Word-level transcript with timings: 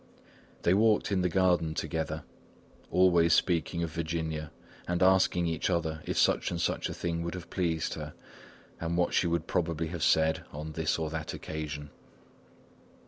They 0.63 0.73
walked 0.73 1.11
in 1.11 1.21
the 1.21 1.29
garden 1.29 1.75
together, 1.75 2.23
always 2.89 3.33
speaking 3.33 3.83
of 3.83 3.91
Virginia, 3.91 4.49
and 4.87 5.03
asking 5.03 5.45
each 5.45 5.69
other 5.69 6.01
if 6.05 6.17
such 6.17 6.49
and 6.49 6.59
such 6.59 6.89
a 6.89 6.93
thing 6.95 7.21
would 7.21 7.35
have 7.35 7.51
pleased 7.51 7.93
her, 7.93 8.15
and 8.79 8.97
what 8.97 9.13
she 9.13 9.27
would 9.27 9.45
probably 9.45 9.89
have 9.89 10.01
said 10.01 10.43
on 10.51 10.71
this 10.71 10.97
or 10.97 11.11
that 11.11 11.35
occasion. 11.35 11.91